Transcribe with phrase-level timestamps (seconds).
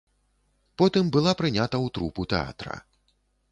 [0.81, 2.81] Потым была прынята ў трупу тэатра.